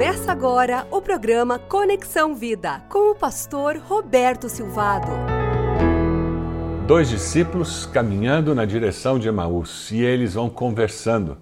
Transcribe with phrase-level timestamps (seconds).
[0.00, 5.08] Começa agora o programa Conexão Vida com o pastor Roberto Silvado.
[6.86, 11.36] Dois discípulos caminhando na direção de Emaús e eles vão conversando.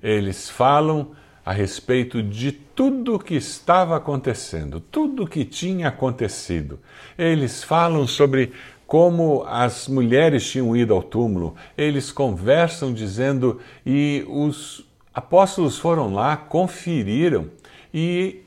[0.00, 1.10] Eles falam
[1.44, 6.78] a respeito de tudo o que estava acontecendo, tudo o que tinha acontecido.
[7.18, 8.52] Eles falam sobre
[8.86, 11.56] como as mulheres tinham ido ao túmulo.
[11.76, 17.50] Eles conversam dizendo e os apóstolos foram lá, conferiram
[17.98, 18.42] e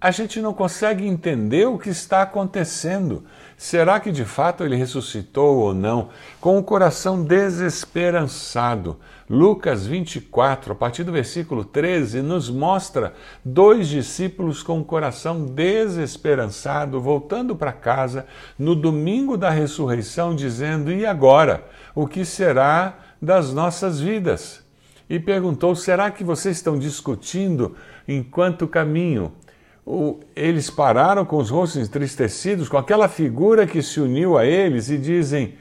[0.00, 3.24] a gente não consegue entender o que está acontecendo.
[3.56, 6.10] Será que de fato ele ressuscitou ou não?
[6.40, 9.00] Com o coração desesperançado.
[9.28, 17.00] Lucas 24, a partir do versículo 13, nos mostra dois discípulos com o coração desesperançado
[17.00, 18.26] voltando para casa
[18.56, 21.64] no domingo da ressurreição, dizendo: E agora?
[21.96, 24.62] O que será das nossas vidas?
[25.12, 27.76] E perguntou: Será que vocês estão discutindo
[28.08, 29.30] enquanto caminho?
[30.36, 34.96] eles pararam com os rostos entristecidos, com aquela figura que se uniu a eles e
[34.96, 35.54] dizem: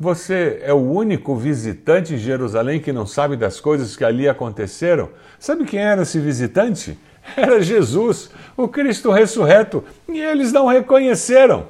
[0.00, 5.10] Você é o único visitante em Jerusalém que não sabe das coisas que ali aconteceram?
[5.38, 6.98] Sabe quem era esse visitante?
[7.36, 11.68] Era Jesus, o Cristo ressurreto, e eles não reconheceram.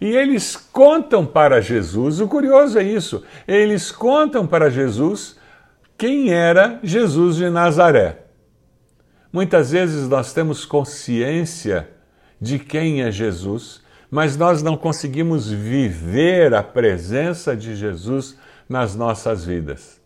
[0.00, 5.40] E eles contam para Jesus, o curioso é isso, eles contam para Jesus
[6.02, 8.24] quem era Jesus de Nazaré.
[9.32, 11.88] Muitas vezes nós temos consciência
[12.40, 18.36] de quem é Jesus, mas nós não conseguimos viver a presença de Jesus
[18.68, 20.01] nas nossas vidas.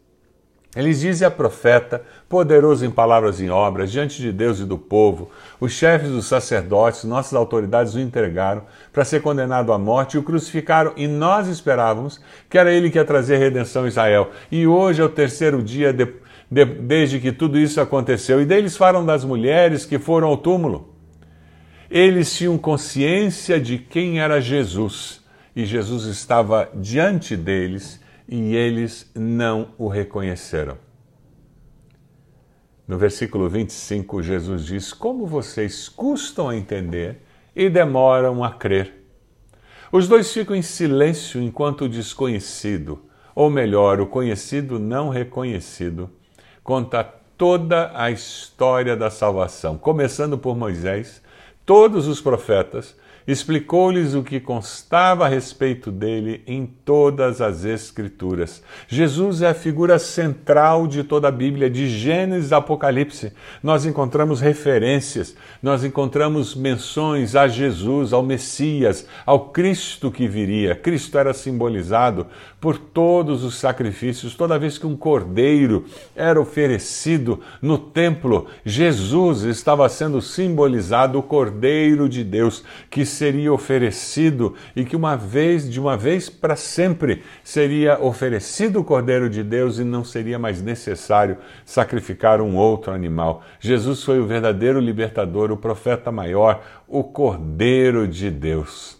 [0.76, 4.76] Eles dizem a profeta, poderoso em palavras e em obras, diante de Deus e do
[4.76, 10.18] povo, os chefes dos sacerdotes, nossas autoridades o entregaram para ser condenado à morte e
[10.18, 14.30] o crucificaram, e nós esperávamos que era ele que ia trazer redenção a Israel.
[14.52, 18.40] E hoje é o terceiro dia depois de, desde que tudo isso aconteceu.
[18.40, 20.94] E deles falam das mulheres que foram ao túmulo.
[21.90, 29.74] Eles tinham consciência de quem era Jesus e Jesus estava diante deles e eles não
[29.78, 30.78] o reconheceram.
[32.86, 37.22] No versículo 25, Jesus diz: Como vocês custam a entender
[37.54, 38.94] e demoram a crer.
[39.90, 43.02] Os dois ficam em silêncio enquanto o desconhecido,
[43.34, 46.10] ou melhor, o conhecido não reconhecido,
[46.62, 47.02] conta
[47.36, 51.22] toda a história da salvação, começando por Moisés,
[51.64, 58.62] todos os profetas explicou-lhes o que constava a respeito dele em todas as Escrituras.
[58.86, 63.32] Jesus é a figura central de toda a Bíblia, de Gênesis a Apocalipse.
[63.62, 70.76] Nós encontramos referências, nós encontramos menções a Jesus, ao Messias, ao Cristo que viria.
[70.76, 72.26] Cristo era simbolizado
[72.60, 79.88] por todos os sacrifícios, toda vez que um cordeiro era oferecido no templo, Jesus estava
[79.88, 85.96] sendo simbolizado, o cordeiro de Deus que seria oferecido e que uma vez, de uma
[85.96, 92.40] vez para sempre, seria oferecido o Cordeiro de Deus e não seria mais necessário sacrificar
[92.40, 93.42] um outro animal.
[93.58, 98.96] Jesus foi o verdadeiro libertador, o profeta maior, o Cordeiro de Deus.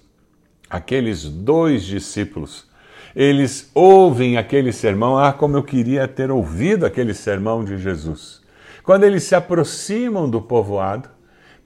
[0.68, 2.66] Aqueles dois discípulos,
[3.14, 8.42] eles ouvem aquele sermão, ah, como eu queria ter ouvido aquele sermão de Jesus.
[8.82, 11.15] Quando eles se aproximam do povoado,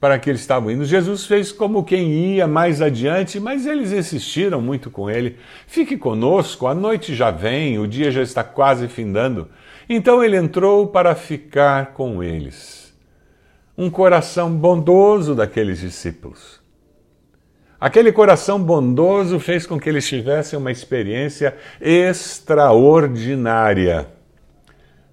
[0.01, 0.85] para que eles estavam indo.
[0.85, 5.37] Jesus fez como quem ia mais adiante, mas eles insistiram muito com ele.
[5.67, 9.49] Fique conosco, a noite já vem, o dia já está quase findando.
[9.89, 12.95] Então ele entrou para ficar com eles.
[13.77, 16.59] Um coração bondoso daqueles discípulos.
[17.79, 24.20] Aquele coração bondoso fez com que eles tivessem uma experiência extraordinária.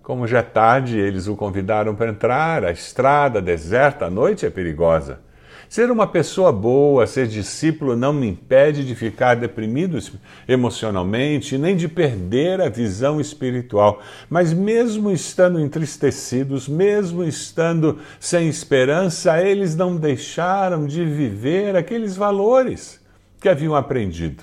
[0.07, 2.63] Como já é tarde, eles o convidaram para entrar.
[2.63, 5.19] A estrada deserta à noite é perigosa.
[5.67, 9.99] Ser uma pessoa boa, ser discípulo, não me impede de ficar deprimido
[10.47, 14.01] emocionalmente, nem de perder a visão espiritual.
[14.29, 22.97] Mas, mesmo estando entristecidos, mesmo estando sem esperança, eles não deixaram de viver aqueles valores
[23.41, 24.41] que haviam aprendido.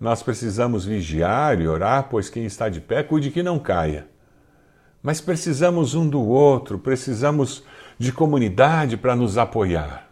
[0.00, 4.08] Nós precisamos vigiar e orar, pois quem está de pé, cuide que não caia.
[5.02, 7.62] Mas precisamos um do outro, precisamos
[7.98, 10.10] de comunidade para nos apoiar.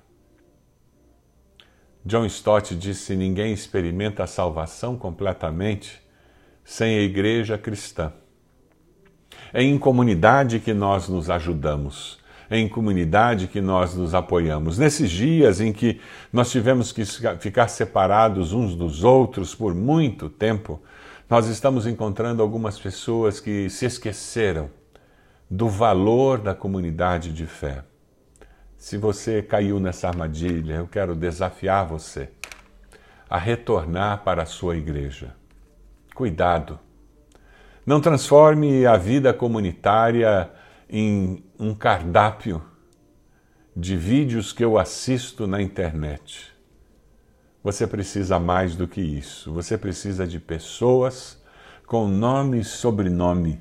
[2.05, 6.03] John Stott disse: ninguém experimenta a salvação completamente
[6.63, 8.13] sem a igreja cristã.
[9.53, 12.19] É em comunidade que nós nos ajudamos
[12.51, 14.79] em comunidade que nós nos apoiamos.
[14.79, 16.01] Nesses dias em que
[16.33, 17.05] nós tivemos que
[17.39, 20.81] ficar separados uns dos outros por muito tempo,
[21.29, 24.71] nós estamos encontrando algumas pessoas que se esqueceram
[25.51, 27.85] do valor da comunidade de fé.
[28.77, 32.31] Se você caiu nessa armadilha, eu quero desafiar você
[33.29, 35.35] a retornar para a sua igreja.
[36.15, 36.79] Cuidado.
[37.85, 40.51] Não transforme a vida comunitária
[40.89, 42.63] em um cardápio
[43.77, 46.53] de vídeos que eu assisto na internet.
[47.63, 49.53] Você precisa mais do que isso.
[49.53, 51.41] Você precisa de pessoas
[51.87, 53.61] com nome e sobrenome.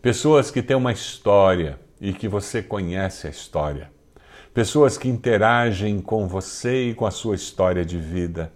[0.00, 3.90] Pessoas que têm uma história e que você conhece a história.
[4.52, 8.52] Pessoas que interagem com você e com a sua história de vida.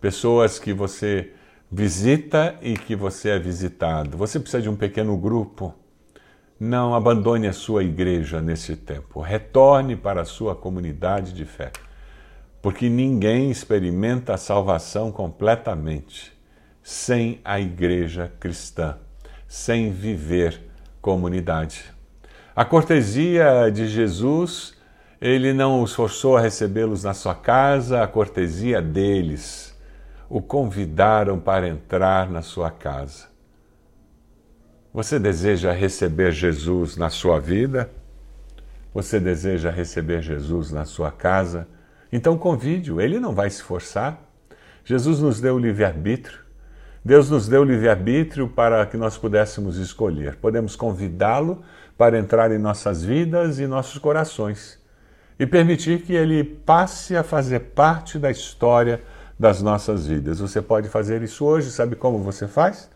[0.00, 1.32] Pessoas que você
[1.70, 4.16] visita e que você é visitado.
[4.16, 5.74] Você precisa de um pequeno grupo.
[6.58, 9.20] Não abandone a sua igreja nesse tempo.
[9.20, 11.70] Retorne para a sua comunidade de fé.
[12.62, 16.32] Porque ninguém experimenta a salvação completamente
[16.82, 18.96] sem a igreja cristã,
[19.46, 20.60] sem viver
[21.00, 21.84] comunidade.
[22.54, 24.74] A cortesia de Jesus,
[25.20, 29.76] ele não os forçou a recebê-los na sua casa, a cortesia deles
[30.28, 33.35] o convidaram para entrar na sua casa.
[34.96, 37.90] Você deseja receber Jesus na sua vida?
[38.94, 41.68] Você deseja receber Jesus na sua casa?
[42.10, 44.18] Então convide-o, ele não vai se forçar.
[44.86, 46.38] Jesus nos deu livre-arbítrio.
[47.04, 50.36] Deus nos deu livre-arbítrio para que nós pudéssemos escolher.
[50.36, 51.62] Podemos convidá-lo
[51.98, 54.82] para entrar em nossas vidas e nossos corações
[55.38, 59.02] e permitir que ele passe a fazer parte da história
[59.38, 60.40] das nossas vidas.
[60.40, 62.95] Você pode fazer isso hoje, sabe como você faz?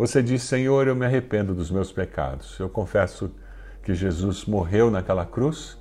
[0.00, 2.58] Você diz: Senhor, eu me arrependo dos meus pecados.
[2.58, 3.30] Eu confesso
[3.82, 5.76] que Jesus morreu naquela cruz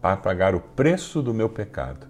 [0.00, 2.06] para pagar o preço do meu pecado.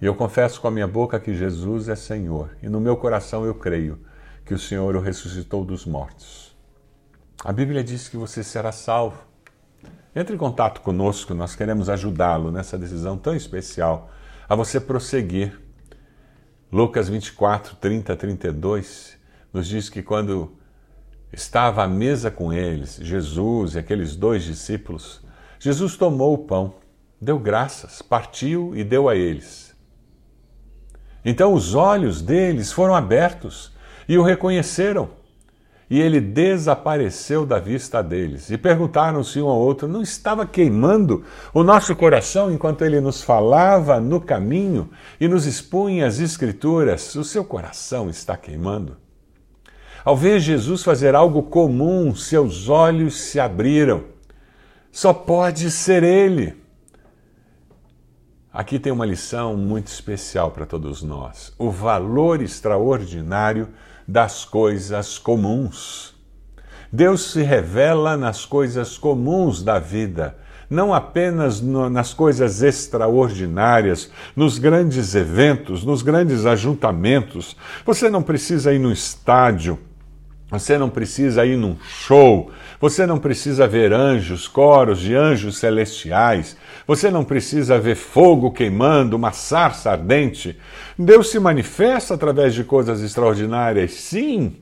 [0.00, 3.44] E eu confesso com a minha boca que Jesus é Senhor, e no meu coração
[3.44, 3.98] eu creio
[4.44, 6.56] que o Senhor o ressuscitou dos mortos.
[7.44, 9.20] A Bíblia diz que você será salvo.
[10.14, 14.12] Entre em contato conosco, nós queremos ajudá-lo nessa decisão tão especial,
[14.48, 15.60] a você prosseguir.
[16.70, 19.23] Lucas 24, 30, 32
[19.54, 20.52] nos diz que quando
[21.32, 25.22] estava à mesa com eles, Jesus e aqueles dois discípulos,
[25.60, 26.74] Jesus tomou o pão,
[27.20, 29.72] deu graças, partiu e deu a eles.
[31.24, 33.72] Então os olhos deles foram abertos
[34.08, 35.08] e o reconheceram.
[35.88, 38.50] E ele desapareceu da vista deles.
[38.50, 44.00] E perguntaram-se um ao outro: não estava queimando o nosso coração enquanto ele nos falava
[44.00, 44.90] no caminho
[45.20, 47.14] e nos expunha as Escrituras?
[47.14, 49.03] O seu coração está queimando?
[50.04, 54.04] Ao ver Jesus fazer algo comum, seus olhos se abriram.
[54.92, 56.54] Só pode ser Ele.
[58.52, 63.68] Aqui tem uma lição muito especial para todos nós: o valor extraordinário
[64.06, 66.14] das coisas comuns.
[66.92, 70.36] Deus se revela nas coisas comuns da vida,
[70.68, 77.56] não apenas no, nas coisas extraordinárias, nos grandes eventos, nos grandes ajuntamentos.
[77.86, 79.78] Você não precisa ir no estádio
[80.50, 82.50] você não precisa ir num show,
[82.80, 86.56] você não precisa ver anjos, coros de anjos celestiais,
[86.86, 90.58] você não precisa ver fogo queimando, uma sarça ardente.
[90.98, 94.56] Deus se manifesta através de coisas extraordinárias, sim,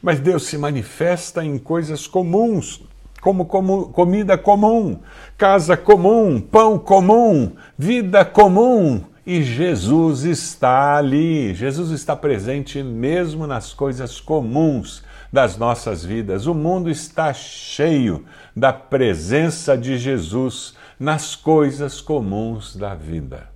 [0.00, 2.82] mas Deus se manifesta em coisas comuns,
[3.20, 5.00] como, como comida comum,
[5.36, 9.02] casa comum, pão comum, vida comum.
[9.26, 15.02] E Jesus está ali, Jesus está presente mesmo nas coisas comuns
[15.36, 16.46] das nossas vidas.
[16.46, 18.24] O mundo está cheio
[18.56, 23.50] da presença de Jesus nas coisas comuns da vida.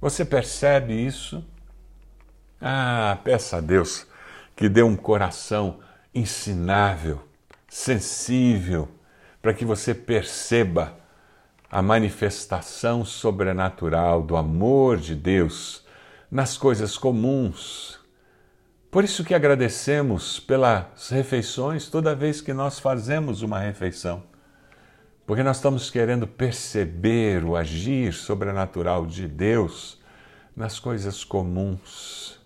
[0.00, 1.44] Você percebe isso?
[2.60, 4.06] Ah, peça a Deus
[4.54, 5.80] que dê um coração
[6.14, 7.20] ensinável,
[7.68, 8.88] sensível,
[9.42, 10.96] para que você perceba
[11.68, 15.84] a manifestação sobrenatural do amor de Deus
[16.30, 17.99] nas coisas comuns
[18.90, 24.24] por isso que agradecemos pelas refeições toda vez que nós fazemos uma refeição.
[25.24, 30.00] Porque nós estamos querendo perceber o agir sobrenatural de Deus
[30.56, 32.40] nas coisas comuns.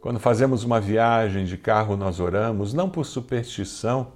[0.00, 4.12] Quando fazemos uma viagem de carro, nós oramos, não por superstição,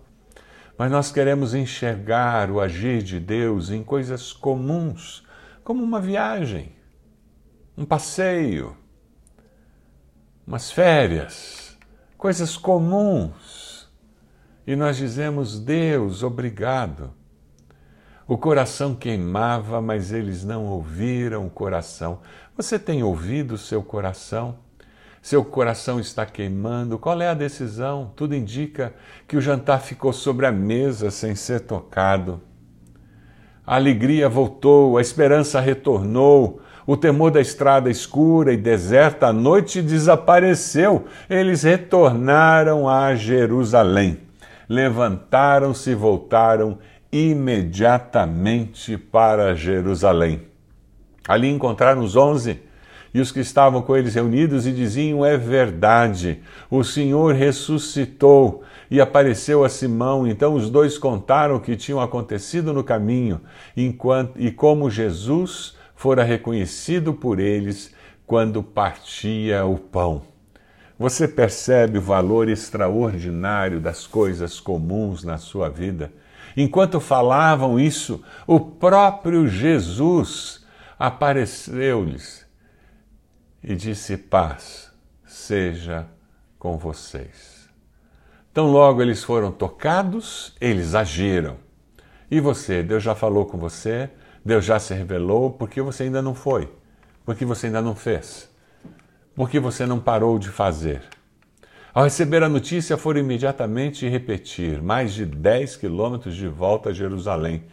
[0.78, 5.26] mas nós queremos enxergar o agir de Deus em coisas comuns,
[5.64, 6.72] como uma viagem,
[7.76, 8.76] um passeio,
[10.52, 11.78] umas férias,
[12.18, 13.90] coisas comuns.
[14.66, 17.11] E nós dizemos: Deus, obrigado.
[18.28, 22.21] O coração queimava, mas eles não ouviram o coração.
[22.54, 24.59] Você tem ouvido o seu coração?
[25.23, 26.99] Seu coração está queimando.
[26.99, 28.12] Qual é a decisão?
[28.14, 28.94] Tudo indica
[29.26, 32.42] que o jantar ficou sobre a mesa sem ser tocado.
[33.66, 39.80] A alegria voltou, a esperança retornou, o temor da estrada escura e deserta à noite
[39.80, 41.06] desapareceu.
[41.28, 44.18] Eles retornaram a Jerusalém.
[44.68, 46.78] Levantaram-se e voltaram
[47.12, 50.42] imediatamente para Jerusalém.
[51.28, 52.60] Ali encontraram os onze
[53.14, 59.00] e os que estavam com eles reunidos e diziam: É verdade, o Senhor ressuscitou e
[59.00, 60.26] apareceu a Simão.
[60.26, 63.40] Então os dois contaram o que tinham acontecido no caminho
[63.76, 67.94] enquanto, e como Jesus fora reconhecido por eles
[68.26, 70.23] quando partia o pão.
[70.99, 76.12] Você percebe o valor extraordinário das coisas comuns na sua vida?
[76.56, 80.66] Enquanto falavam isso, o próprio Jesus
[80.99, 82.44] apareceu-lhes
[83.62, 84.90] e disse: Paz
[85.25, 86.09] seja
[86.59, 87.71] com vocês.
[88.52, 91.59] Tão logo eles foram tocados, eles agiram.
[92.28, 94.11] E você, Deus já falou com você,
[94.44, 96.68] Deus já se revelou, porque você ainda não foi,
[97.25, 98.50] porque você ainda não fez,
[99.34, 101.02] porque você não parou de fazer.
[101.94, 107.64] Ao receber a notícia, foram imediatamente repetir, mais de 10 quilômetros de volta a Jerusalém,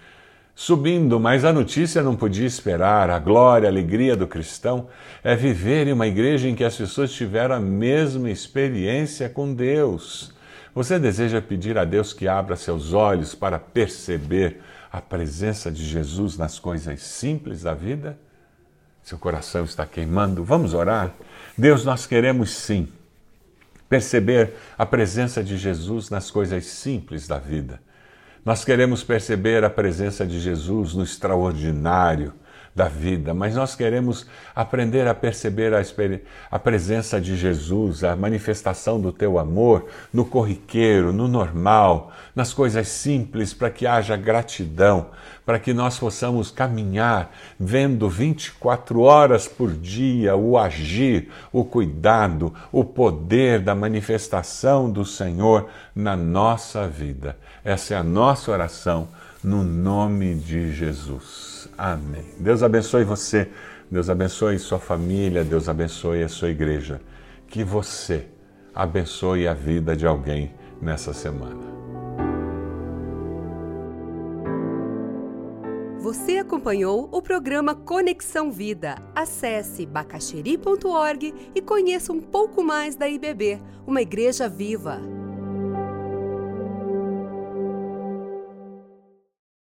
[0.53, 3.09] subindo, mas a notícia não podia esperar.
[3.09, 4.89] A glória, a alegria do cristão
[5.23, 10.33] é viver em uma igreja em que as pessoas tiveram a mesma experiência com Deus.
[10.75, 14.61] Você deseja pedir a Deus que abra seus olhos para perceber
[14.91, 18.17] a presença de Jesus nas coisas simples da vida?
[19.03, 20.43] Seu coração está queimando?
[20.43, 21.13] Vamos orar?
[21.57, 22.87] Deus, nós queremos sim
[23.87, 27.81] perceber a presença de Jesus nas coisas simples da vida.
[28.45, 32.33] Nós queremos perceber a presença de Jesus no extraordinário
[32.75, 35.81] da vida, mas nós queremos aprender a perceber a,
[36.51, 42.87] a, presença de Jesus, a manifestação do teu amor no corriqueiro, no normal, nas coisas
[42.87, 45.07] simples, para que haja gratidão,
[45.45, 52.83] para que nós possamos caminhar vendo 24 horas por dia o agir, o cuidado, o
[52.83, 57.35] poder da manifestação do Senhor na nossa vida.
[57.63, 59.09] Essa é a nossa oração
[59.43, 61.58] no nome de Jesus.
[61.79, 62.25] Amém.
[62.37, 63.49] Deus abençoe você,
[63.89, 66.99] Deus abençoe sua família, Deus abençoe a sua igreja.
[67.47, 68.27] Que você
[68.75, 71.69] abençoe a vida de alguém nessa semana.
[75.99, 78.95] Você acompanhou o programa Conexão Vida.
[79.15, 84.99] Acesse bacacheri.org e conheça um pouco mais da IBB, uma igreja viva.